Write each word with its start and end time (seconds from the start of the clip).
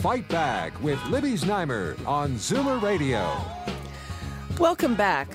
Fight 0.00 0.28
Back 0.28 0.80
with 0.80 1.04
Libby 1.06 1.32
Znaimer 1.32 1.98
on 2.06 2.34
Zoomer 2.34 2.80
Radio. 2.80 3.36
Welcome 4.56 4.94
back. 4.94 5.26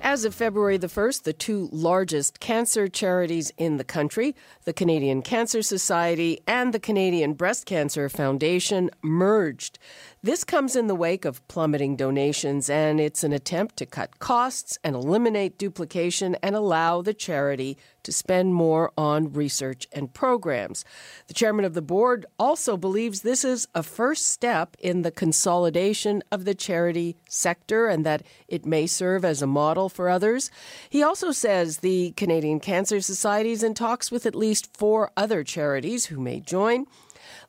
As 0.00 0.24
of 0.24 0.34
February 0.34 0.78
the 0.78 0.86
1st, 0.86 1.24
the 1.24 1.34
two 1.34 1.68
largest 1.70 2.40
cancer 2.40 2.88
charities 2.88 3.52
in 3.58 3.76
the 3.76 3.84
country, 3.84 4.34
the 4.64 4.72
Canadian 4.72 5.20
Cancer 5.20 5.60
Society 5.60 6.40
and 6.46 6.72
the 6.72 6.80
Canadian 6.80 7.34
Breast 7.34 7.66
Cancer 7.66 8.08
Foundation, 8.08 8.90
merged. 9.02 9.78
This 10.24 10.44
comes 10.44 10.76
in 10.76 10.86
the 10.86 10.94
wake 10.94 11.24
of 11.24 11.44
plummeting 11.48 11.96
donations, 11.96 12.70
and 12.70 13.00
it's 13.00 13.24
an 13.24 13.32
attempt 13.32 13.76
to 13.78 13.86
cut 13.86 14.20
costs 14.20 14.78
and 14.84 14.94
eliminate 14.94 15.58
duplication 15.58 16.36
and 16.44 16.54
allow 16.54 17.02
the 17.02 17.12
charity 17.12 17.76
to 18.04 18.12
spend 18.12 18.54
more 18.54 18.92
on 18.96 19.32
research 19.32 19.88
and 19.90 20.14
programs. 20.14 20.84
The 21.26 21.34
chairman 21.34 21.64
of 21.64 21.74
the 21.74 21.82
board 21.82 22.24
also 22.38 22.76
believes 22.76 23.22
this 23.22 23.44
is 23.44 23.66
a 23.74 23.82
first 23.82 24.26
step 24.26 24.76
in 24.78 25.02
the 25.02 25.10
consolidation 25.10 26.22
of 26.30 26.44
the 26.44 26.54
charity 26.54 27.16
sector 27.28 27.88
and 27.88 28.06
that 28.06 28.22
it 28.46 28.64
may 28.64 28.86
serve 28.86 29.24
as 29.24 29.42
a 29.42 29.46
model 29.48 29.88
for 29.88 30.08
others. 30.08 30.52
He 30.88 31.02
also 31.02 31.32
says 31.32 31.78
the 31.78 32.12
Canadian 32.12 32.60
Cancer 32.60 33.00
Society 33.00 33.50
is 33.50 33.64
in 33.64 33.74
talks 33.74 34.12
with 34.12 34.24
at 34.24 34.36
least 34.36 34.76
four 34.76 35.10
other 35.16 35.42
charities 35.42 36.06
who 36.06 36.20
may 36.20 36.38
join. 36.38 36.86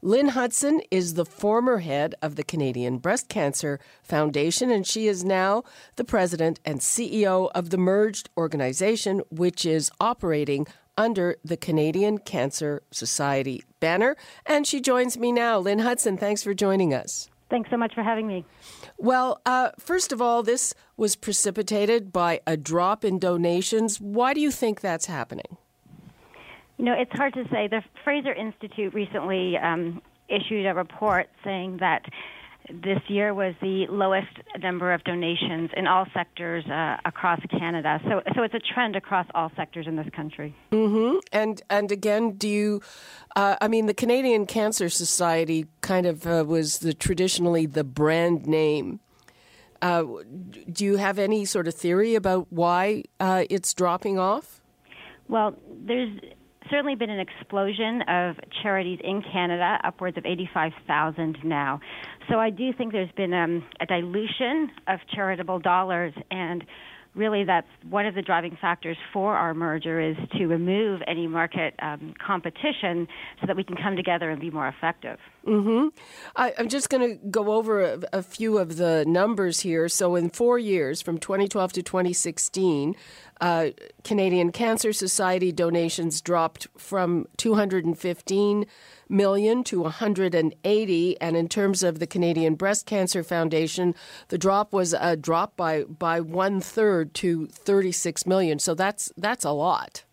Lynne 0.05 0.27
Hudson 0.27 0.81
is 0.91 1.13
the 1.13 1.23
former 1.23 1.77
head 1.77 2.13
of 2.21 2.35
the 2.35 2.43
Canadian 2.43 2.97
Breast 2.97 3.29
Cancer 3.29 3.79
Foundation, 4.01 4.69
and 4.69 4.85
she 4.85 5.07
is 5.07 5.23
now 5.23 5.63
the 5.95 6.03
president 6.03 6.59
and 6.65 6.81
CEO 6.81 7.49
of 7.55 7.69
the 7.69 7.77
merged 7.77 8.29
organization, 8.35 9.21
which 9.29 9.65
is 9.65 9.89
operating 10.01 10.67
under 10.97 11.37
the 11.45 11.55
Canadian 11.55 12.17
Cancer 12.17 12.83
Society 12.91 13.63
banner. 13.79 14.17
And 14.45 14.67
she 14.67 14.81
joins 14.81 15.17
me 15.17 15.31
now. 15.31 15.57
Lynne 15.57 15.79
Hudson, 15.79 16.17
thanks 16.17 16.43
for 16.43 16.53
joining 16.53 16.93
us. 16.93 17.29
Thanks 17.49 17.69
so 17.69 17.77
much 17.77 17.95
for 17.95 18.03
having 18.03 18.27
me. 18.27 18.43
Well, 18.97 19.39
uh, 19.45 19.69
first 19.79 20.11
of 20.11 20.21
all, 20.21 20.43
this 20.43 20.73
was 20.97 21.15
precipitated 21.15 22.11
by 22.11 22.41
a 22.45 22.57
drop 22.57 23.05
in 23.05 23.19
donations. 23.19 24.01
Why 24.01 24.33
do 24.33 24.41
you 24.41 24.51
think 24.51 24.81
that's 24.81 25.05
happening? 25.05 25.57
You 26.83 26.89
know, 26.89 26.99
it's 26.99 27.13
hard 27.13 27.33
to 27.35 27.45
say. 27.49 27.69
The 27.69 27.81
Fraser 28.03 28.33
Institute 28.33 28.93
recently 28.93 29.55
um, 29.55 30.01
issued 30.27 30.65
a 30.65 30.73
report 30.73 31.29
saying 31.41 31.77
that 31.77 32.03
this 32.69 32.99
year 33.07 33.33
was 33.33 33.55
the 33.61 33.87
lowest 33.89 34.27
number 34.59 34.91
of 34.91 35.01
donations 35.05 35.69
in 35.77 35.87
all 35.87 36.05
sectors 36.13 36.65
uh, 36.65 36.97
across 37.05 37.39
Canada. 37.49 38.01
So, 38.03 38.21
so 38.35 38.43
it's 38.43 38.53
a 38.53 38.59
trend 38.59 38.97
across 38.97 39.25
all 39.33 39.49
sectors 39.55 39.87
in 39.87 39.95
this 39.95 40.09
country. 40.13 40.53
Mm-hmm. 40.73 41.19
And 41.31 41.61
and 41.69 41.89
again, 41.89 42.31
do 42.31 42.49
you? 42.49 42.81
Uh, 43.33 43.55
I 43.61 43.69
mean, 43.69 43.85
the 43.85 43.93
Canadian 43.93 44.45
Cancer 44.45 44.89
Society 44.89 45.67
kind 45.79 46.05
of 46.05 46.27
uh, 46.27 46.43
was 46.45 46.79
the 46.79 46.93
traditionally 46.93 47.65
the 47.65 47.85
brand 47.85 48.45
name. 48.45 48.99
Uh, 49.81 50.03
do 50.69 50.83
you 50.83 50.97
have 50.97 51.17
any 51.17 51.45
sort 51.45 51.69
of 51.69 51.75
theory 51.75 52.15
about 52.15 52.47
why 52.49 53.03
uh, 53.21 53.45
it's 53.49 53.73
dropping 53.73 54.19
off? 54.19 54.59
Well, 55.29 55.55
there's 55.85 56.19
certainly 56.73 56.95
been 56.95 57.11
an 57.11 57.19
explosion 57.19 58.01
of 58.07 58.35
charities 58.63 58.97
in 59.03 59.21
Canada, 59.31 59.77
upwards 59.83 60.17
of 60.17 60.25
85,000 60.25 61.37
now. 61.43 61.79
So 62.31 62.39
I 62.39 62.49
do 62.49 62.73
think 62.73 62.91
there's 62.91 63.11
been 63.15 63.31
um, 63.31 63.63
a 63.79 63.85
dilution 63.85 64.71
of 64.87 64.99
charitable 65.13 65.59
dollars 65.59 66.13
and 66.31 66.63
really 67.13 67.43
that's 67.43 67.67
one 67.87 68.07
of 68.07 68.15
the 68.15 68.23
driving 68.23 68.57
factors 68.59 68.97
for 69.13 69.35
our 69.35 69.53
merger 69.53 69.99
is 69.99 70.15
to 70.35 70.47
remove 70.47 71.01
any 71.07 71.27
market 71.27 71.75
um, 71.79 72.15
competition 72.25 73.07
so 73.39 73.45
that 73.45 73.55
we 73.55 73.63
can 73.63 73.77
come 73.77 73.95
together 73.95 74.31
and 74.31 74.41
be 74.41 74.49
more 74.49 74.67
effective. 74.67 75.19
Mm-hmm. 75.45 75.89
I, 76.37 76.53
am 76.57 76.69
just 76.69 76.89
going 76.89 77.19
to 77.19 77.27
go 77.27 77.51
over 77.51 77.81
a, 77.81 77.99
a, 78.13 78.23
few 78.23 78.57
of 78.57 78.77
the 78.77 79.03
numbers 79.05 79.59
here. 79.59 79.89
So, 79.89 80.15
in 80.15 80.29
four 80.29 80.57
years, 80.57 81.01
from 81.01 81.17
2012 81.17 81.73
to 81.73 81.83
2016, 81.83 82.95
uh, 83.41 83.71
Canadian 84.05 84.53
Cancer 84.53 84.93
Society 84.93 85.51
donations 85.51 86.21
dropped 86.21 86.67
from 86.77 87.27
215 87.35 88.65
million 89.09 89.63
to 89.65 89.81
180, 89.81 91.21
and 91.21 91.35
in 91.35 91.49
terms 91.49 91.83
of 91.83 91.99
the 91.99 92.07
Canadian 92.07 92.55
Breast 92.55 92.85
Cancer 92.85 93.21
Foundation, 93.21 93.95
the 94.29 94.37
drop 94.37 94.71
was 94.71 94.93
a 94.93 95.17
drop 95.17 95.57
by 95.57 95.83
by 95.83 96.21
one 96.21 96.61
third 96.61 97.13
to 97.15 97.47
36 97.47 98.25
million. 98.25 98.59
So 98.59 98.73
that's 98.73 99.11
that's 99.17 99.43
a 99.43 99.51
lot 99.51 100.05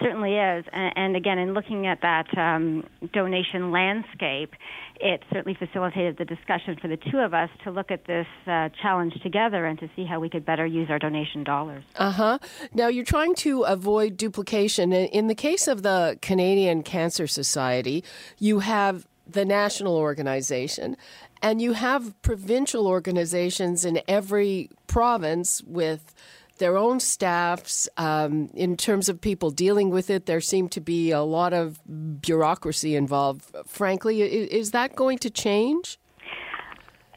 certainly 0.00 0.36
is. 0.36 0.64
And, 0.72 0.92
and, 0.96 1.16
again, 1.16 1.38
in 1.38 1.54
looking 1.54 1.86
at 1.86 2.00
that 2.02 2.26
um, 2.36 2.84
donation 3.12 3.70
landscape, 3.70 4.54
it 5.00 5.22
certainly 5.32 5.56
facilitated 5.58 6.18
the 6.18 6.24
discussion 6.24 6.76
for 6.80 6.88
the 6.88 6.96
two 6.96 7.18
of 7.18 7.34
us 7.34 7.50
to 7.64 7.70
look 7.70 7.90
at 7.90 8.06
this 8.06 8.26
uh, 8.46 8.68
challenge 8.82 9.14
together 9.22 9.64
and 9.66 9.78
to 9.78 9.88
see 9.94 10.04
how 10.04 10.20
we 10.20 10.28
could 10.28 10.44
better 10.44 10.66
use 10.66 10.88
our 10.90 10.98
donation 10.98 11.44
dollars. 11.44 11.84
Uh 11.96 12.10
huh. 12.10 12.38
Now, 12.74 12.88
you're 12.88 13.04
trying 13.04 13.34
to 13.36 13.62
avoid 13.62 14.16
duplication. 14.16 14.92
In 14.92 15.28
the 15.28 15.34
case 15.34 15.68
of 15.68 15.82
the 15.82 16.18
Canadian 16.22 16.82
Cancer 16.82 17.26
Society, 17.26 18.04
you 18.38 18.60
have 18.60 19.06
the 19.26 19.44
national 19.44 19.96
organization. 19.96 20.96
And 21.42 21.62
you 21.62 21.74
have 21.74 22.20
provincial 22.22 22.86
organizations 22.86 23.84
in 23.84 24.00
every 24.08 24.70
province 24.86 25.62
with 25.62 26.14
their 26.58 26.76
own 26.76 27.00
staffs. 27.00 27.88
Um, 27.96 28.50
in 28.54 28.76
terms 28.76 29.08
of 29.08 29.20
people 29.20 29.50
dealing 29.50 29.90
with 29.90 30.10
it, 30.10 30.26
there 30.26 30.40
seemed 30.40 30.72
to 30.72 30.80
be 30.80 31.10
a 31.10 31.22
lot 31.22 31.52
of 31.52 31.80
bureaucracy 32.20 32.94
involved. 32.96 33.44
Frankly, 33.66 34.22
is 34.22 34.70
that 34.72 34.96
going 34.96 35.18
to 35.18 35.30
change? 35.30 35.98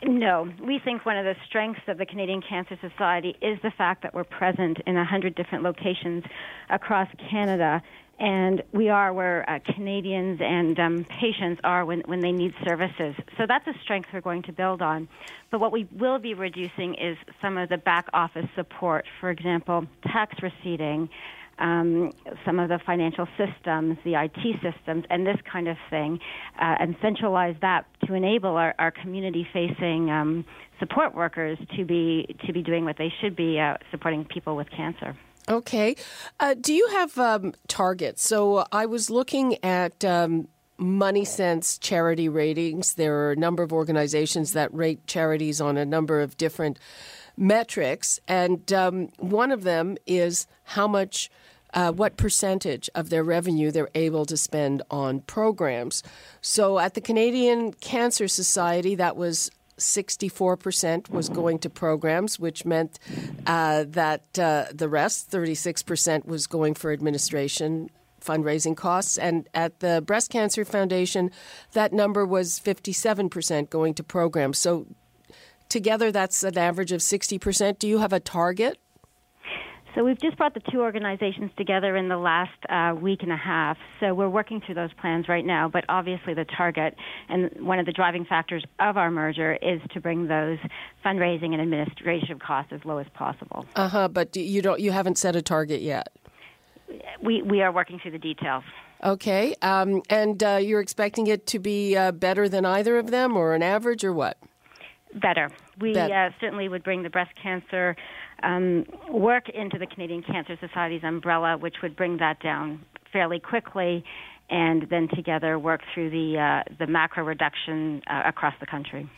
No. 0.04 0.52
We 0.66 0.80
think 0.84 1.06
one 1.06 1.18
of 1.18 1.26
the 1.26 1.36
strengths 1.48 1.82
of 1.88 1.98
the 2.00 2.06
Canadian 2.06 2.42
Cancer 2.42 2.78
Society 2.82 3.36
is 3.42 3.60
the 3.62 3.72
fact 3.78 4.02
that 4.02 4.14
we're 4.14 4.24
present 4.24 4.80
in 4.88 4.96
100 4.96 5.36
different 5.36 5.64
locations 5.64 6.24
across 6.70 7.08
Canada 7.30 7.84
and 8.22 8.62
we 8.72 8.88
are 8.88 9.12
where 9.12 9.50
uh, 9.50 9.58
Canadians 9.74 10.40
and 10.42 10.80
um, 10.80 11.06
patients 11.20 11.60
are 11.64 11.84
when, 11.86 12.02
when 12.02 12.20
they 12.20 12.32
need 12.32 12.54
services. 12.64 13.16
So 13.36 13.46
that's 13.48 13.66
a 13.66 13.74
strength 13.84 14.10
we're 14.14 14.22
going 14.22 14.44
to 14.44 14.54
build 14.54 14.84
on. 14.84 15.10
But 15.50 15.60
what 15.60 15.72
we 15.72 15.88
will 15.92 16.20
be 16.20 16.36
reducing 16.36 16.94
is 16.94 17.18
some 17.42 17.58
of 17.58 17.70
the 17.70 17.78
back 17.78 18.06
office 18.14 18.46
support, 18.56 19.06
for 19.20 19.32
example, 19.32 19.88
tax 20.04 20.36
receipting. 20.42 21.10
Um, 21.60 22.12
some 22.44 22.58
of 22.58 22.70
the 22.70 22.80
financial 22.88 23.28
systems, 23.38 23.98
the 24.04 24.16
IT 24.16 24.62
systems, 24.64 25.04
and 25.12 25.28
this 25.28 25.38
kind 25.52 25.68
of 25.68 25.78
thing, 25.92 26.18
uh, 26.60 26.76
and 26.80 26.96
centralize 27.04 27.56
that 27.62 27.86
to 28.08 28.16
enable 28.16 28.56
our, 28.56 28.74
our 28.80 28.90
community-facing 28.90 30.10
um, 30.10 30.44
support 30.80 31.14
workers 31.14 31.60
to 31.78 31.86
be 31.86 32.36
to 32.48 32.54
be 32.54 32.64
doing 32.64 32.84
what 32.84 32.98
they 32.98 33.14
should 33.22 33.36
be, 33.36 33.60
uh, 33.60 33.76
supporting 33.92 34.26
people 34.26 34.56
with 34.56 34.72
cancer. 34.72 35.16
Okay. 35.52 35.98
Uh, 36.40 36.54
do 36.54 36.74
you 36.74 36.88
have 36.88 37.18
um, 37.18 37.54
targets? 37.68 38.26
So 38.26 38.58
uh, 38.58 38.66
I 38.72 38.86
was 38.86 39.10
looking 39.10 39.62
at 39.66 40.06
um, 40.06 40.48
Money 40.78 41.26
Sense 41.26 41.78
charity 41.78 42.30
ratings. 42.30 42.94
There 42.94 43.26
are 43.26 43.32
a 43.34 43.36
number 43.36 43.62
of 43.62 43.74
organizations 43.74 44.54
that 44.54 44.74
rate 44.74 45.06
charities 45.08 45.60
on 45.60 45.76
a 45.76 45.86
number 45.86 46.22
of 46.22 46.38
different 46.38 46.80
metrics, 47.36 48.18
and 48.30 48.72
um, 48.72 49.10
one 49.18 49.52
of 49.52 49.64
them 49.64 49.98
is 50.08 50.48
how 50.64 50.88
much. 50.88 51.30
Uh, 51.74 51.90
what 51.90 52.18
percentage 52.18 52.90
of 52.96 53.10
their 53.10 53.24
revenue 53.24 53.72
they're 53.72 53.88
able 53.96 54.26
to 54.26 54.36
spend 54.36 54.82
on 54.92 55.22
programs. 55.22 56.04
So 56.42 56.80
at 56.80 56.96
the 56.96 57.00
Canadian 57.00 57.72
Cancer 57.72 58.28
Society, 58.28 58.94
that 58.96 59.16
was 59.16 59.50
64% 59.82 61.10
was 61.10 61.30
going 61.30 61.60
to 61.60 61.70
programs, 61.70 62.40
which 62.40 62.66
meant 62.66 63.00
uh, 63.46 63.86
that 63.88 64.40
uh, 64.40 64.66
the 64.74 64.88
rest, 64.88 65.32
36%, 65.32 66.26
was 66.26 66.48
going 66.48 66.74
for 66.74 66.92
administration 66.92 67.90
fundraising 68.22 68.78
costs. 68.78 69.18
And 69.18 69.50
at 69.54 69.80
the 69.80 70.02
Breast 70.06 70.30
Cancer 70.30 70.64
Foundation, 70.64 71.32
that 71.74 71.92
number 71.92 72.26
was 72.26 72.60
57% 72.60 73.70
going 73.70 73.94
to 73.96 74.04
programs. 74.04 74.58
So 74.58 74.88
together, 75.70 76.12
that's 76.12 76.44
an 76.44 76.58
average 76.58 76.92
of 76.92 77.02
60%. 77.02 77.80
Do 77.80 77.88
you 77.88 77.98
have 77.98 78.14
a 78.14 78.20
target? 78.20 78.78
So 79.96 80.06
we've 80.06 80.20
just 80.20 80.38
brought 80.38 80.54
the 80.54 80.62
two 80.72 80.80
organizations 80.80 81.52
together 81.58 81.98
in 81.98 82.08
the 82.08 82.18
last 82.18 82.52
uh, 82.70 82.96
week 82.96 83.24
and 83.24 83.32
a 83.32 83.38
half. 83.38 83.78
So 84.00 84.14
we're 84.14 84.30
working 84.30 84.62
through 84.66 84.76
those 84.76 84.94
plans 84.94 85.28
right 85.28 85.46
now. 85.46 85.68
But 85.68 85.84
obviously, 85.90 86.34
the 86.34 86.46
target 86.46 86.96
and 87.28 87.50
one 87.60 87.78
of 87.78 87.86
the 87.86 87.92
driving 87.92 88.24
factors 88.24 88.64
of 88.80 88.96
our 88.96 89.12
merger 89.12 89.58
is 89.62 89.82
to 89.94 90.00
bring 90.00 90.28
those 90.28 90.60
fundraising 91.06 91.52
and 91.52 91.62
administrative 91.62 92.40
costs 92.40 92.72
as 92.72 92.80
low 92.86 93.00
as 93.00 93.08
possible. 93.14 93.66
Uh 93.76 93.90
huh. 93.90 94.08
But 94.08 94.36
you 94.36 94.62
don't. 94.62 94.80
You 94.80 94.92
haven't 94.92 95.18
set 95.18 95.36
a 95.36 95.42
target 95.42 95.82
yet. 95.82 96.10
We 97.22 97.42
we 97.42 97.62
are 97.62 97.72
working 97.72 98.00
through 98.00 98.12
the 98.12 98.20
details. 98.20 98.64
Okay. 99.04 99.56
Um, 99.62 100.04
and 100.10 100.42
uh, 100.44 100.60
you're 100.62 100.82
expecting 100.82 101.28
it 101.28 101.48
to 101.48 101.60
be 101.60 101.98
uh, 101.98 102.12
better 102.12 102.48
than 102.48 102.66
either 102.66 102.98
of 102.98 103.12
them, 103.12 103.36
or 103.36 103.56
an 103.56 103.64
average, 103.64 104.04
or 104.04 104.14
what? 104.14 104.38
Better. 105.16 105.50
We 105.80 105.94
uh, 105.98 106.30
certainly 106.40 106.70
would 106.70 106.84
bring 106.84 107.04
the 107.04 107.10
breast 107.10 107.32
cancer 107.42 107.96
um, 108.44 108.86
work 109.10 109.50
into 109.50 109.78
the 109.78 109.86
Canadian 109.88 110.24
Cancer 110.24 110.58
Society's 110.60 111.04
umbrella, 111.04 111.58
which 111.58 111.76
would 111.82 111.96
bring 111.96 112.18
that 112.18 112.42
down 112.42 112.84
fairly 113.12 113.40
quickly, 113.40 114.04
and 114.50 114.88
then 114.90 115.08
together 115.08 115.58
work 115.58 115.82
through 115.94 116.10
the 116.10 116.38
uh, 116.38 116.74
the 116.78 116.88
macro 116.88 117.24
reduction 117.24 118.02
uh, 118.08 118.24
across 118.26 118.54
the 118.60 118.66
country. 118.66 119.10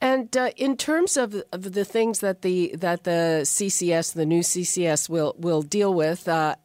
And 0.00 0.34
uh, 0.36 0.50
in 0.56 0.76
terms 0.76 1.16
of, 1.16 1.42
of, 1.52 1.72
the 1.72 1.84
things 1.84 2.20
that 2.20 2.42
the 2.42 2.74
that 2.76 3.04
the 3.04 3.42
CCS, 3.44 4.14
the 4.14 4.26
new 4.26 4.40
CCS, 4.40 5.08
will 5.08 5.34
will 5.38 5.62
deal 5.62 5.92
with, 5.92 6.28
uh, 6.28 6.56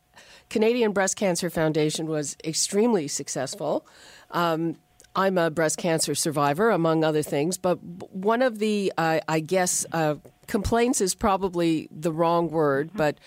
Canadian 0.50 0.92
Breast 0.92 1.16
Cancer 1.16 1.50
Foundation 1.50 2.07
was 2.07 2.36
extremely 2.44 3.07
successful. 3.07 3.86
Um, 4.31 4.77
I'm 5.13 5.38
a 5.38 5.50
breast 5.50 5.77
cancer 5.77 6.16
survivor, 6.16 6.69
among 6.69 7.04
other 7.04 7.22
things, 7.22 7.57
but 7.57 7.84
one 7.84 8.42
of 8.42 8.60
the, 8.60 8.94
I 8.98 9.42
guess, 9.42 9.86
uh, 9.92 10.16
complaints 10.51 11.00
is 11.01 11.15
probably 11.15 11.88
the 11.89 12.12
wrong 12.12 12.50
word, 12.50 12.89
mm-hmm. 12.89 12.98
but 12.98 13.18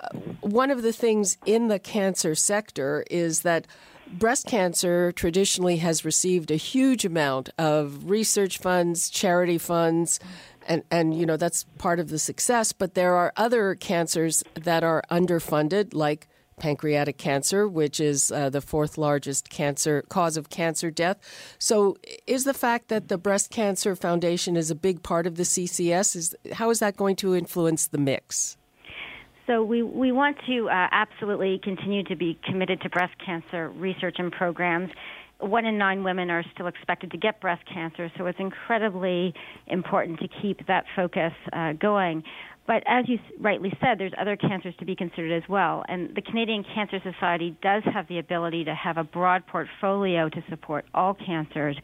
uh, 0.00 0.08
one 0.40 0.70
of 0.70 0.82
the 0.82 0.92
things 0.92 1.36
in 1.44 1.68
the 1.68 1.78
cancer 1.78 2.34
sector 2.34 3.04
is 3.10 3.42
that 3.42 3.66
breast 4.12 4.46
cancer 4.46 5.12
traditionally 5.12 5.76
has 5.78 6.04
received 6.04 6.50
a 6.50 6.56
huge 6.56 7.04
amount 7.04 7.50
of 7.58 8.08
research 8.08 8.58
funds, 8.58 9.10
charity 9.10 9.58
funds, 9.58 10.20
and, 10.66 10.82
and 10.90 11.18
you 11.18 11.26
know 11.26 11.36
that's 11.36 11.64
part 11.76 11.98
of 11.98 12.08
the 12.08 12.18
success. 12.18 12.72
But 12.72 12.94
there 12.94 13.14
are 13.16 13.32
other 13.36 13.74
cancers 13.74 14.44
that 14.54 14.84
are 14.84 15.02
underfunded, 15.10 15.92
like 15.92 16.28
pancreatic 16.60 17.18
cancer, 17.18 17.66
which 17.66 17.98
is 17.98 18.30
uh, 18.30 18.50
the 18.50 18.60
fourth 18.60 18.96
largest 18.96 19.50
cancer 19.50 20.02
cause 20.08 20.36
of 20.36 20.50
cancer 20.50 20.90
death. 20.90 21.18
So, 21.58 21.96
is 22.26 22.44
the 22.44 22.54
fact 22.54 22.88
that 22.88 23.08
the 23.08 23.18
Breast 23.18 23.50
Cancer 23.50 23.96
Foundation 23.96 24.56
is 24.56 24.70
a 24.70 24.74
big 24.76 25.02
part 25.02 25.26
of 25.26 25.36
the 25.36 25.42
CCS 25.42 26.14
is 26.14 26.36
how 26.52 26.70
is 26.70 26.78
that 26.78 26.96
going 26.96 27.16
to 27.16 27.34
influence 27.34 27.88
the 27.88 27.98
mix? 27.98 28.56
So 29.50 29.64
we, 29.64 29.82
we 29.82 30.12
want 30.12 30.36
to 30.46 30.68
uh, 30.68 30.86
absolutely 30.92 31.58
continue 31.64 32.04
to 32.04 32.14
be 32.14 32.38
committed 32.44 32.80
to 32.82 32.88
breast 32.88 33.14
cancer 33.24 33.68
research 33.70 34.14
and 34.18 34.30
programs. 34.30 34.90
One 35.40 35.64
in 35.64 35.76
nine 35.76 36.04
women 36.04 36.30
are 36.30 36.44
still 36.54 36.68
expected 36.68 37.10
to 37.10 37.16
get 37.16 37.40
breast 37.40 37.64
cancer, 37.66 38.12
so 38.16 38.26
it's 38.26 38.38
incredibly 38.38 39.34
important 39.66 40.20
to 40.20 40.28
keep 40.40 40.64
that 40.68 40.84
focus 40.94 41.32
uh, 41.52 41.72
going. 41.72 42.22
But 42.66 42.82
as 42.86 43.08
you 43.08 43.18
rightly 43.40 43.72
said, 43.80 43.98
there's 43.98 44.12
other 44.20 44.36
cancers 44.36 44.74
to 44.78 44.84
be 44.84 44.94
considered 44.94 45.32
as 45.32 45.48
well. 45.48 45.84
And 45.88 46.14
the 46.14 46.22
Canadian 46.22 46.64
Cancer 46.74 47.00
Society 47.02 47.56
does 47.62 47.82
have 47.92 48.06
the 48.08 48.18
ability 48.18 48.64
to 48.64 48.74
have 48.74 48.96
a 48.96 49.04
broad 49.04 49.46
portfolio 49.46 50.28
to 50.28 50.44
support 50.48 50.84
all 50.94 51.14
cancers. 51.14 51.76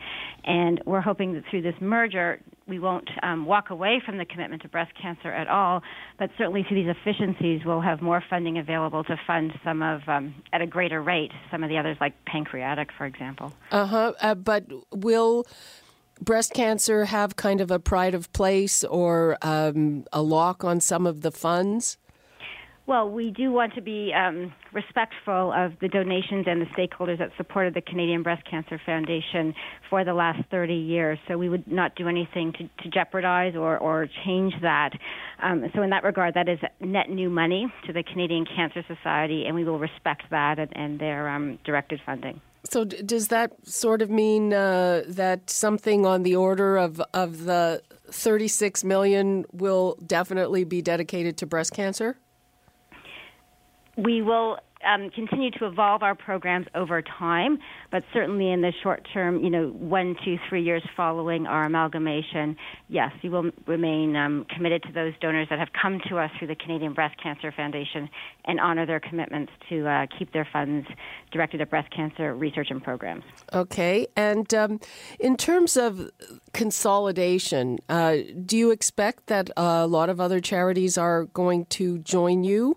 And 0.44 0.81
we're 0.87 1.00
hoping 1.00 1.32
that 1.34 1.43
through 1.50 1.62
this 1.62 1.75
merger, 1.81 2.40
we 2.69 2.78
won't 2.78 3.08
um, 3.23 3.46
walk 3.46 3.70
away 3.70 4.02
from 4.05 4.19
the 4.19 4.25
commitment 4.25 4.62
to 4.62 4.69
breast 4.69 4.93
cancer 5.00 5.32
at 5.32 5.49
all, 5.49 5.82
but 6.19 6.31
certainly 6.37 6.64
through 6.67 6.82
these 6.84 6.94
efficiencies, 7.00 7.62
we'll 7.64 7.81
have 7.81 8.02
more 8.02 8.23
funding 8.28 8.58
available 8.58 9.05
to 9.05 9.17
fund 9.26 9.52
some 9.64 9.82
of, 9.82 10.00
um, 10.08 10.34
at 10.52 10.61
a 10.61 10.67
greater 10.67 11.02
rate, 11.02 11.31
some 11.50 11.62
of 11.62 11.69
the 11.69 11.78
others 11.78 11.96
like 12.00 12.12
pancreatic, 12.26 12.88
for 12.96 13.06
example. 13.06 13.52
Uh-huh. 13.70 14.12
Uh, 14.20 14.34
but 14.34 14.64
will 14.93 15.46
breast 16.21 16.53
cancer 16.55 17.07
have 17.07 17.37
kind 17.37 17.61
of 17.61 17.71
a 17.71 17.79
pride 17.79 18.15
of 18.15 18.33
place 18.33 18.85
or 18.85 19.37
um, 19.43 20.05
a 20.13 20.23
lock 20.23 20.65
on 20.65 20.81
some 20.81 21.07
of 21.07 21.23
the 21.23 21.31
funds? 21.31 21.99
Well, 22.87 23.11
we 23.11 23.33
do 23.33 23.51
want 23.51 23.75
to 23.75 23.81
be 23.81 24.13
um, 24.15 24.55
respectful 24.73 25.53
of 25.53 25.73
the 25.81 25.89
donations 25.89 26.47
and 26.47 26.63
the 26.63 26.67
stakeholders 26.67 27.19
that 27.19 27.31
supported 27.37 27.75
the 27.75 27.81
Canadian 27.81 28.23
Breast 28.23 28.45
Cancer 28.49 28.81
Foundation 28.87 29.55
for 29.91 30.05
the 30.05 30.15
last 30.15 30.49
30 30.53 30.73
years. 30.73 31.19
So 31.27 31.37
we 31.37 31.49
would 31.49 31.67
not 31.67 31.97
do 31.97 32.07
anything 32.07 32.53
to, 32.53 32.85
to 32.85 32.91
jeopardize 32.91 33.57
or, 33.57 33.77
or 33.77 34.09
change 34.25 34.55
that. 34.62 34.91
Um, 35.43 35.65
so, 35.75 35.83
in 35.83 35.91
that 35.91 36.05
regard, 36.05 36.35
that 36.35 36.49
is 36.49 36.61
net 36.81 37.11
new 37.11 37.29
money 37.29 37.67
to 37.87 37.93
the 37.93 38.05
Canadian 38.05 38.47
Cancer 38.47 38.85
Society, 38.87 39.47
and 39.47 39.57
we 39.57 39.65
will 39.65 39.81
respect 39.81 40.23
that 40.31 40.61
and, 40.61 40.71
and 40.77 41.01
their 41.01 41.29
um, 41.29 41.59
directed 41.65 42.01
funding. 42.07 42.41
So, 42.71 42.85
d- 42.85 43.03
does 43.03 43.29
that 43.29 43.53
sort 43.67 44.03
of 44.03 44.11
mean 44.11 44.53
uh, 44.53 45.03
that 45.07 45.49
something 45.51 46.05
on 46.05 46.23
the 46.23 46.37
order 46.37 46.77
of 46.77 47.01
of 47.15 47.45
the 47.45 47.83
36 48.11 48.85
million 48.85 49.45
will 49.53 49.99
definitely 50.07 50.65
be 50.65 50.83
dedicated 50.83 51.37
to 51.39 51.47
breast 51.47 51.73
cancer? 51.73 52.17
We 53.97 54.21
will 54.21 54.59
um, 54.84 55.11
continue 55.11 55.50
to 55.52 55.67
evolve 55.67 56.02
our 56.02 56.14
programs 56.14 56.67
over 56.75 57.02
time, 57.02 57.58
but 57.90 58.05
certainly 58.12 58.50
in 58.50 58.61
the 58.61 58.73
short 58.82 59.06
term, 59.12 59.43
you 59.43 59.50
know, 59.50 59.69
one, 59.69 60.17
two, 60.25 60.37
three 60.49 60.62
years 60.62 60.82
following 60.96 61.46
our 61.46 61.64
amalgamation, 61.64 62.56
yes, 62.88 63.12
we 63.23 63.28
will 63.28 63.50
remain 63.67 64.17
um, 64.17 64.46
committed 64.55 64.82
to 64.84 64.93
those 64.93 65.12
donors 65.20 65.49
that 65.50 65.58
have 65.58 65.70
come 65.81 66.00
to 66.08 66.19
us 66.19 66.31
through 66.38 66.49
the 66.49 66.55
Canadian 66.55 66.93
Breast 66.93 67.17
Cancer 67.23 67.52
Foundation 67.52 68.08
and 68.44 68.61
honor 68.61 68.87
their 68.87 69.00
commitments 69.00 69.52
to 69.69 69.88
uh, 69.88 70.06
keep 70.19 70.32
their 70.32 70.46
funds 70.52 70.87
directed 71.32 71.61
at 71.61 71.70
breast 71.70 71.90
cancer 71.94 72.34
research 72.34 72.69
and 72.70 72.82
programs. 72.82 73.25
Okay, 73.52 74.06
and 74.17 74.52
um, 74.55 74.81
in 75.19 75.37
terms 75.37 75.76
of 75.76 76.11
consolidation, 76.52 77.78
uh, 77.88 78.17
do 78.44 78.56
you 78.56 78.70
expect 78.70 79.26
that 79.26 79.50
a 79.56 79.87
lot 79.87 80.11
of 80.11 80.20
other 80.20 80.40
charities 80.40 80.99
are 80.99 81.25
going 81.25 81.64
to 81.67 81.99
join 81.99 82.44
you? 82.44 82.76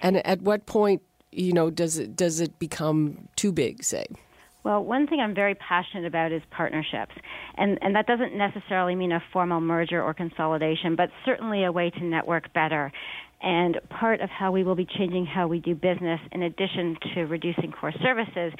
And 0.00 0.24
at 0.26 0.42
what 0.42 0.66
point 0.66 1.02
you 1.36 1.52
know, 1.52 1.70
does 1.70 1.98
it 1.98 2.16
does 2.16 2.40
it 2.40 2.58
become 2.58 3.28
too 3.36 3.52
big? 3.52 3.84
Say. 3.84 4.06
Well, 4.66 4.82
one 4.82 5.06
thing 5.06 5.20
I'm 5.20 5.32
very 5.32 5.54
passionate 5.54 6.06
about 6.06 6.32
is 6.32 6.42
partnerships. 6.50 7.14
And, 7.56 7.78
and 7.82 7.94
that 7.94 8.08
doesn't 8.08 8.36
necessarily 8.36 8.96
mean 8.96 9.12
a 9.12 9.22
formal 9.32 9.60
merger 9.60 10.02
or 10.02 10.12
consolidation, 10.12 10.96
but 10.96 11.08
certainly 11.24 11.62
a 11.62 11.70
way 11.70 11.90
to 11.90 12.04
network 12.04 12.52
better. 12.52 12.90
And 13.40 13.78
part 13.88 14.20
of 14.20 14.28
how 14.28 14.50
we 14.50 14.64
will 14.64 14.74
be 14.74 14.84
changing 14.98 15.24
how 15.24 15.46
we 15.46 15.60
do 15.60 15.76
business, 15.76 16.18
in 16.32 16.42
addition 16.42 16.96
to 17.14 17.26
reducing 17.26 17.70
core 17.70 17.92
services, 18.02 18.52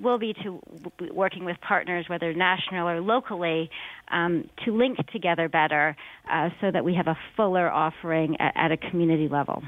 will 0.00 0.18
be 0.18 0.34
to 0.42 0.60
working 1.12 1.44
with 1.44 1.56
partners, 1.60 2.06
whether 2.08 2.34
national 2.34 2.88
or 2.88 3.00
locally, 3.00 3.70
um, 4.10 4.50
to 4.64 4.76
link 4.76 4.98
together 5.12 5.48
better 5.48 5.96
uh, 6.28 6.48
so 6.60 6.72
that 6.72 6.84
we 6.84 6.94
have 6.94 7.06
a 7.06 7.16
fuller 7.36 7.70
offering 7.70 8.36
at, 8.40 8.54
at 8.56 8.72
a 8.72 8.76
community 8.76 9.28
level. 9.28 9.62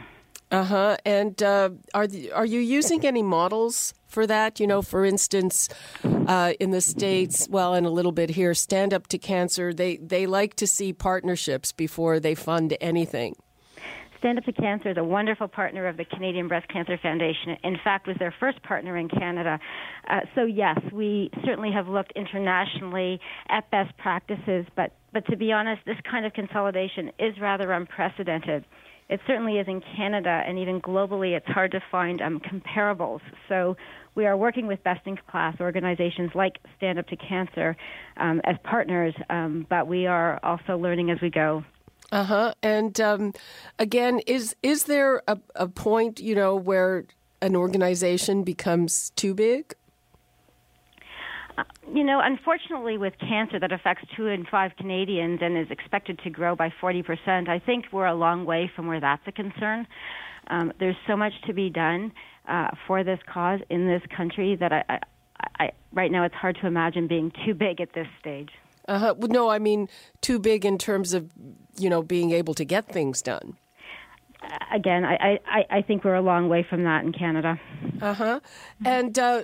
Uh 0.50 0.64
huh. 0.64 0.96
And 1.04 1.42
uh, 1.42 1.70
are 1.92 2.06
the, 2.06 2.30
are 2.32 2.46
you 2.46 2.60
using 2.60 3.04
any 3.04 3.22
models 3.22 3.94
for 4.06 4.26
that? 4.28 4.60
You 4.60 4.66
know, 4.66 4.80
for 4.80 5.04
instance, 5.04 5.68
uh, 6.04 6.52
in 6.60 6.70
the 6.70 6.80
states, 6.80 7.48
well, 7.50 7.74
and 7.74 7.84
a 7.84 7.90
little 7.90 8.12
bit 8.12 8.30
here, 8.30 8.54
Stand 8.54 8.94
Up 8.94 9.08
to 9.08 9.18
Cancer. 9.18 9.74
They 9.74 9.96
they 9.96 10.26
like 10.26 10.54
to 10.56 10.66
see 10.66 10.92
partnerships 10.92 11.72
before 11.72 12.20
they 12.20 12.36
fund 12.36 12.76
anything. 12.80 13.34
Stand 14.18 14.38
Up 14.38 14.44
to 14.44 14.52
Cancer 14.52 14.90
is 14.90 14.96
a 14.96 15.04
wonderful 15.04 15.48
partner 15.48 15.88
of 15.88 15.96
the 15.96 16.04
Canadian 16.04 16.46
Breast 16.46 16.68
Cancer 16.68 16.96
Foundation. 16.96 17.56
In 17.64 17.76
fact, 17.82 18.06
was 18.06 18.16
their 18.18 18.34
first 18.38 18.62
partner 18.62 18.96
in 18.96 19.08
Canada. 19.08 19.58
Uh, 20.08 20.20
so 20.34 20.44
yes, 20.44 20.78
we 20.92 21.30
certainly 21.44 21.72
have 21.72 21.88
looked 21.88 22.12
internationally 22.14 23.20
at 23.48 23.68
best 23.72 23.96
practices, 23.98 24.64
but 24.76 24.92
but 25.12 25.26
to 25.26 25.36
be 25.36 25.50
honest, 25.50 25.82
this 25.86 25.98
kind 26.08 26.24
of 26.24 26.32
consolidation 26.34 27.10
is 27.18 27.34
rather 27.40 27.72
unprecedented 27.72 28.64
it 29.08 29.20
certainly 29.26 29.58
is 29.58 29.68
in 29.68 29.80
Canada 29.96 30.42
and 30.46 30.58
even 30.58 30.80
globally, 30.80 31.36
it's 31.36 31.46
hard 31.46 31.70
to 31.72 31.80
find 31.90 32.20
um, 32.20 32.40
comparables. 32.40 33.20
So 33.48 33.76
we 34.14 34.26
are 34.26 34.36
working 34.36 34.66
with 34.66 34.82
best 34.82 35.06
in 35.06 35.16
class 35.16 35.56
organizations 35.60 36.30
like 36.34 36.58
Stand 36.76 36.98
Up 36.98 37.06
to 37.08 37.16
Cancer 37.16 37.76
um, 38.16 38.40
as 38.44 38.56
partners, 38.64 39.14
um, 39.30 39.66
but 39.68 39.86
we 39.86 40.06
are 40.06 40.40
also 40.42 40.76
learning 40.76 41.10
as 41.10 41.20
we 41.20 41.30
go. 41.30 41.64
Uh 42.10 42.24
huh. 42.24 42.54
And 42.62 43.00
um, 43.00 43.32
again, 43.78 44.20
is 44.26 44.54
is 44.62 44.84
there 44.84 45.22
a, 45.26 45.38
a 45.54 45.66
point 45.66 46.20
you 46.20 46.34
know 46.34 46.54
where 46.54 47.04
an 47.42 47.56
organization 47.56 48.44
becomes 48.44 49.10
too 49.10 49.34
big? 49.34 49.74
You 51.92 52.04
know, 52.04 52.20
unfortunately, 52.22 52.98
with 52.98 53.14
cancer 53.18 53.58
that 53.58 53.72
affects 53.72 54.04
two 54.16 54.26
in 54.26 54.44
five 54.44 54.72
Canadians 54.76 55.40
and 55.42 55.56
is 55.56 55.70
expected 55.70 56.18
to 56.24 56.30
grow 56.30 56.54
by 56.54 56.72
40%, 56.82 57.48
I 57.48 57.58
think 57.58 57.86
we're 57.92 58.06
a 58.06 58.14
long 58.14 58.44
way 58.44 58.70
from 58.74 58.86
where 58.86 59.00
that's 59.00 59.22
a 59.26 59.32
concern. 59.32 59.86
Um, 60.48 60.72
there's 60.78 60.96
so 61.06 61.16
much 61.16 61.32
to 61.46 61.52
be 61.52 61.70
done 61.70 62.12
uh, 62.48 62.68
for 62.86 63.02
this 63.02 63.18
cause 63.32 63.60
in 63.70 63.86
this 63.86 64.02
country 64.16 64.56
that 64.56 64.72
I, 64.72 64.84
I, 64.88 64.98
I, 65.58 65.70
right 65.92 66.10
now 66.10 66.24
it's 66.24 66.34
hard 66.34 66.58
to 66.60 66.66
imagine 66.66 67.08
being 67.08 67.32
too 67.44 67.54
big 67.54 67.80
at 67.80 67.92
this 67.94 68.06
stage. 68.20 68.50
Uh-huh. 68.88 69.14
No, 69.18 69.48
I 69.48 69.58
mean 69.58 69.88
too 70.20 70.38
big 70.38 70.64
in 70.64 70.78
terms 70.78 71.12
of 71.12 71.30
you 71.76 71.90
know 71.90 72.02
being 72.02 72.30
able 72.30 72.54
to 72.54 72.64
get 72.64 72.86
things 72.86 73.20
done. 73.20 73.56
again, 74.72 75.04
I, 75.04 75.40
I, 75.44 75.64
I 75.70 75.82
think 75.82 76.04
we're 76.04 76.14
a 76.14 76.22
long 76.22 76.48
way 76.48 76.64
from 76.68 76.84
that 76.84 77.02
in 77.04 77.12
Canada. 77.12 77.58
Uh-huh. 78.00 78.38
And 78.84 79.18
uh, 79.18 79.42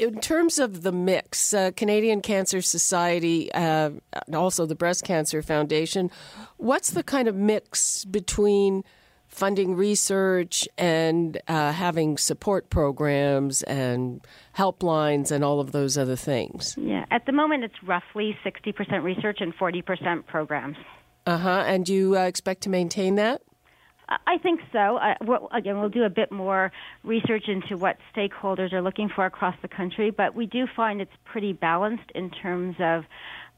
in 0.00 0.18
terms 0.18 0.58
of 0.58 0.82
the 0.82 0.92
mix, 0.92 1.52
uh, 1.52 1.70
Canadian 1.76 2.22
Cancer 2.22 2.62
Society 2.62 3.52
uh, 3.52 3.90
and 4.26 4.34
also 4.34 4.64
the 4.64 4.74
Breast 4.74 5.04
Cancer 5.04 5.42
Foundation, 5.42 6.10
what's 6.56 6.90
the 6.90 7.02
kind 7.02 7.28
of 7.28 7.36
mix 7.36 8.06
between 8.06 8.82
funding 9.28 9.76
research 9.76 10.66
and 10.78 11.38
uh, 11.46 11.72
having 11.72 12.16
support 12.16 12.70
programs 12.70 13.62
and 13.64 14.26
helplines 14.56 15.30
and 15.30 15.44
all 15.44 15.60
of 15.60 15.72
those 15.72 15.98
other 15.98 16.16
things? 16.16 16.74
Yeah, 16.78 17.04
at 17.10 17.26
the 17.26 17.32
moment 17.32 17.64
it's 17.64 17.82
roughly 17.82 18.36
60% 18.44 19.02
research 19.02 19.38
and 19.40 19.54
40% 19.54 20.26
programs. 20.26 20.78
Uh 21.26 21.36
huh. 21.36 21.64
And 21.66 21.86
you 21.86 22.16
uh, 22.16 22.22
expect 22.22 22.62
to 22.62 22.70
maintain 22.70 23.16
that? 23.16 23.42
I 24.26 24.38
think 24.38 24.60
so. 24.72 24.96
Uh, 24.96 25.14
well, 25.20 25.48
again, 25.52 25.78
we'll 25.78 25.88
do 25.88 26.02
a 26.02 26.10
bit 26.10 26.32
more 26.32 26.72
research 27.04 27.44
into 27.48 27.76
what 27.76 27.96
stakeholders 28.14 28.72
are 28.72 28.82
looking 28.82 29.08
for 29.08 29.24
across 29.24 29.54
the 29.62 29.68
country, 29.68 30.10
but 30.10 30.34
we 30.34 30.46
do 30.46 30.66
find 30.74 31.00
it's 31.00 31.12
pretty 31.24 31.52
balanced 31.52 32.10
in 32.14 32.30
terms 32.30 32.76
of 32.80 33.04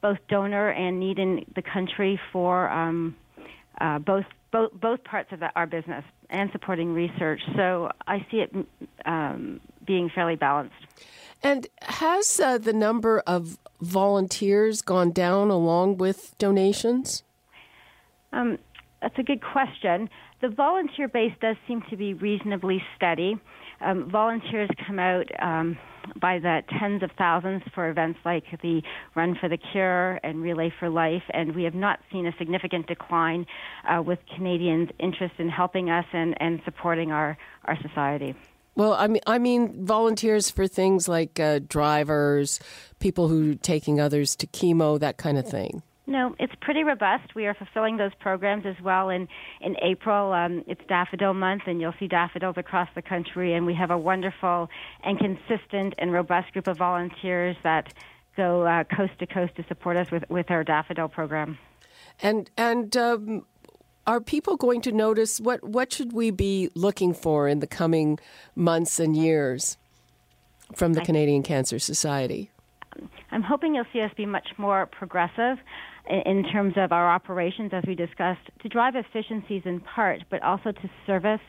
both 0.02 0.18
donor 0.28 0.68
and 0.68 1.00
need 1.00 1.18
in 1.18 1.46
the 1.54 1.62
country 1.62 2.20
for 2.32 2.68
um, 2.68 3.16
uh, 3.80 3.98
both, 3.98 4.26
both 4.50 4.72
both 4.74 5.02
parts 5.04 5.32
of 5.32 5.40
the, 5.40 5.50
our 5.56 5.66
business 5.66 6.04
and 6.28 6.50
supporting 6.52 6.92
research. 6.92 7.40
So 7.56 7.90
I 8.06 8.26
see 8.30 8.38
it 8.38 8.54
um, 9.06 9.60
being 9.86 10.10
fairly 10.14 10.36
balanced. 10.36 10.74
And 11.42 11.66
has 11.82 12.38
uh, 12.38 12.58
the 12.58 12.72
number 12.72 13.20
of 13.26 13.58
volunteers 13.80 14.82
gone 14.82 15.12
down 15.12 15.50
along 15.50 15.96
with 15.96 16.36
donations? 16.38 17.22
Um, 18.32 18.58
that's 19.00 19.18
a 19.18 19.22
good 19.22 19.42
question. 19.42 20.08
The 20.42 20.48
volunteer 20.48 21.06
base 21.06 21.32
does 21.40 21.54
seem 21.68 21.82
to 21.88 21.96
be 21.96 22.14
reasonably 22.14 22.82
steady. 22.96 23.36
Um, 23.80 24.10
volunteers 24.10 24.68
come 24.84 24.98
out 24.98 25.26
um, 25.40 25.78
by 26.20 26.40
the 26.40 26.62
tens 26.80 27.04
of 27.04 27.12
thousands 27.16 27.62
for 27.72 27.88
events 27.88 28.18
like 28.24 28.42
the 28.60 28.82
Run 29.14 29.36
for 29.40 29.48
the 29.48 29.56
Cure 29.56 30.18
and 30.24 30.42
Relay 30.42 30.72
for 30.80 30.90
Life, 30.90 31.22
and 31.32 31.54
we 31.54 31.62
have 31.62 31.76
not 31.76 32.00
seen 32.10 32.26
a 32.26 32.32
significant 32.38 32.88
decline 32.88 33.46
uh, 33.88 34.02
with 34.02 34.18
Canadians' 34.34 34.88
interest 34.98 35.34
in 35.38 35.48
helping 35.48 35.90
us 35.90 36.06
and, 36.12 36.34
and 36.42 36.60
supporting 36.64 37.12
our, 37.12 37.38
our 37.66 37.78
society. 37.80 38.34
Well, 38.74 38.94
I 38.94 39.06
mean, 39.06 39.22
I 39.28 39.38
mean 39.38 39.86
volunteers 39.86 40.50
for 40.50 40.66
things 40.66 41.06
like 41.06 41.38
uh, 41.38 41.60
drivers, 41.68 42.58
people 42.98 43.28
who 43.28 43.52
are 43.52 43.54
taking 43.54 44.00
others 44.00 44.34
to 44.36 44.48
chemo, 44.48 44.98
that 44.98 45.18
kind 45.18 45.38
of 45.38 45.46
thing. 45.46 45.84
No, 46.06 46.34
it's 46.40 46.52
pretty 46.60 46.82
robust. 46.82 47.34
We 47.36 47.46
are 47.46 47.54
fulfilling 47.54 47.96
those 47.96 48.10
programs 48.18 48.66
as 48.66 48.74
well. 48.82 49.08
In 49.08 49.28
in 49.60 49.76
April, 49.82 50.32
um, 50.32 50.64
it's 50.66 50.80
Daffodil 50.88 51.32
Month, 51.32 51.62
and 51.66 51.80
you'll 51.80 51.94
see 52.00 52.08
daffodils 52.08 52.56
across 52.56 52.88
the 52.96 53.02
country. 53.02 53.54
And 53.54 53.66
we 53.66 53.74
have 53.74 53.92
a 53.92 53.98
wonderful 53.98 54.68
and 55.04 55.18
consistent 55.18 55.94
and 55.98 56.12
robust 56.12 56.52
group 56.52 56.66
of 56.66 56.76
volunteers 56.76 57.56
that 57.62 57.94
go 58.36 58.66
uh, 58.66 58.82
coast 58.84 59.12
to 59.20 59.26
coast 59.26 59.54
to 59.56 59.64
support 59.68 59.96
us 59.96 60.10
with 60.10 60.24
with 60.28 60.50
our 60.50 60.64
daffodil 60.64 61.08
program. 61.08 61.58
And 62.20 62.50
and 62.56 62.96
um, 62.96 63.46
are 64.06 64.20
people 64.20 64.56
going 64.56 64.80
to 64.82 64.92
notice 64.92 65.40
what 65.40 65.62
what 65.62 65.92
should 65.92 66.12
we 66.12 66.32
be 66.32 66.68
looking 66.74 67.14
for 67.14 67.46
in 67.46 67.60
the 67.60 67.68
coming 67.68 68.18
months 68.56 68.98
and 68.98 69.16
years 69.16 69.76
from 70.74 70.94
the 70.94 71.02
I, 71.02 71.04
Canadian 71.04 71.44
Cancer 71.44 71.78
Society? 71.78 72.50
I'm 73.32 73.42
hoping 73.42 73.74
you'll 73.74 73.86
see 73.92 74.00
us 74.02 74.10
be 74.16 74.26
much 74.26 74.48
more 74.58 74.86
progressive 74.86 75.58
in 76.08 76.44
terms 76.52 76.74
of 76.76 76.92
our 76.92 77.10
operations, 77.10 77.72
as 77.72 77.82
we 77.86 77.94
discussed, 77.94 78.40
to 78.60 78.68
drive 78.68 78.94
efficiencies 78.94 79.62
in 79.64 79.80
part, 79.80 80.22
but 80.30 80.42
also 80.42 80.72
to 80.72 80.90
service 81.06 81.40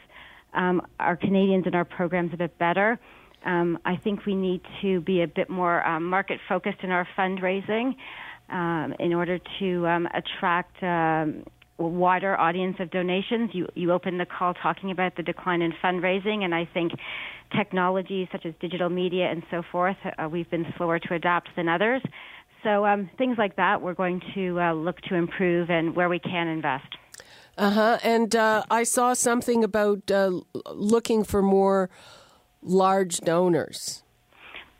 um, 0.53 0.81
our 0.99 1.17
Canadians 1.17 1.65
and 1.65 1.75
our 1.75 1.85
programs 1.85 2.33
a 2.33 2.37
bit 2.37 2.57
better. 2.57 2.99
Um, 3.45 3.77
I 3.83 3.97
think 3.97 4.25
we 4.25 4.35
need 4.35 4.61
to 4.81 5.01
be 5.01 5.21
a 5.23 5.27
bit 5.27 5.49
more 5.49 5.85
um, 5.85 6.05
market 6.05 6.39
focused 6.47 6.79
in 6.83 6.91
our 6.91 7.07
fundraising 7.17 7.95
um, 8.49 8.93
in 8.99 9.13
order 9.13 9.39
to 9.59 9.87
um, 9.87 10.07
attract 10.13 10.81
um, 10.83 11.43
wider 11.77 12.39
audience 12.39 12.77
of 12.79 12.91
donations. 12.91 13.51
You, 13.53 13.67
you 13.75 13.91
opened 13.91 14.19
the 14.19 14.25
call 14.25 14.53
talking 14.53 14.91
about 14.91 15.15
the 15.15 15.23
decline 15.23 15.61
in 15.61 15.73
fundraising, 15.83 16.43
and 16.43 16.53
I 16.53 16.67
think 16.73 16.91
technologies 17.55 18.27
such 18.31 18.45
as 18.45 18.53
digital 18.59 18.89
media 18.89 19.29
and 19.29 19.43
so 19.51 19.63
forth, 19.71 19.97
uh, 20.05 20.27
we've 20.29 20.49
been 20.49 20.65
slower 20.77 20.99
to 20.99 21.13
adapt 21.13 21.49
than 21.55 21.67
others. 21.67 22.01
So 22.63 22.85
um, 22.85 23.09
things 23.17 23.37
like 23.37 23.57
that, 23.57 23.81
we're 23.81 23.93
going 23.93 24.21
to 24.35 24.59
uh, 24.59 24.73
look 24.73 25.01
to 25.01 25.15
improve 25.15 25.69
and 25.69 25.95
where 25.95 26.09
we 26.09 26.19
can 26.19 26.47
invest. 26.47 26.95
Uh 27.57 27.69
huh. 27.69 27.97
And 28.03 28.35
uh, 28.35 28.63
I 28.71 28.83
saw 28.83 29.13
something 29.13 29.63
about 29.63 30.09
uh, 30.09 30.39
looking 30.73 31.23
for 31.23 31.41
more 31.41 31.89
large 32.61 33.19
donors. 33.19 34.02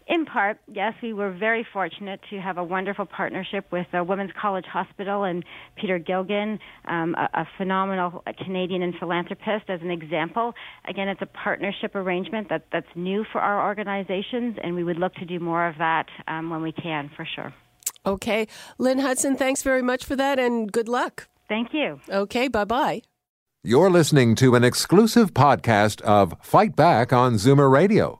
In 0.07 0.25
part, 0.25 0.57
yes, 0.67 0.93
we 1.01 1.13
were 1.13 1.31
very 1.31 1.65
fortunate 1.71 2.19
to 2.29 2.39
have 2.39 2.57
a 2.57 2.63
wonderful 2.63 3.05
partnership 3.05 3.65
with 3.71 3.87
the 3.91 4.03
Women's 4.03 4.31
College 4.39 4.65
Hospital 4.65 5.23
and 5.23 5.45
Peter 5.75 5.97
Gilgan, 5.97 6.59
um, 6.85 7.15
a, 7.15 7.41
a, 7.41 7.47
phenomenal 7.57 8.23
Canadian 8.43 8.81
and 8.81 8.93
philanthropist, 8.99 9.69
as 9.69 9.81
an 9.81 9.91
example. 9.91 10.53
Again, 10.87 11.07
it's 11.07 11.21
a 11.21 11.25
partnership 11.25 11.95
arrangement 11.95 12.49
that, 12.49 12.65
that's 12.71 12.87
new 12.95 13.23
for 13.31 13.39
our 13.39 13.65
organizations, 13.65 14.57
and 14.61 14.75
we 14.75 14.83
would 14.83 14.97
look 14.97 15.13
to 15.15 15.25
do 15.25 15.39
more 15.39 15.67
of 15.67 15.77
that 15.77 16.07
um, 16.27 16.49
when 16.49 16.61
we 16.61 16.73
can, 16.73 17.09
for 17.15 17.25
sure. 17.25 17.53
Okay. 18.05 18.47
Lynne 18.77 18.99
Hudson, 18.99 19.35
thanks 19.35 19.63
very 19.63 19.81
much 19.81 20.03
for 20.03 20.15
that 20.15 20.39
and 20.39 20.71
good 20.71 20.89
luck. 20.89 21.27
Thank 21.47 21.73
you. 21.73 21.99
Okay, 22.09 22.47
bye 22.47 22.65
bye. 22.65 23.01
You're 23.63 23.89
listening 23.89 24.35
to 24.35 24.55
an 24.55 24.63
exclusive 24.63 25.33
podcast 25.33 26.01
of 26.01 26.35
Fight 26.41 26.75
Back 26.75 27.13
on 27.13 27.35
Zoomer 27.35 27.71
Radio, 27.71 28.19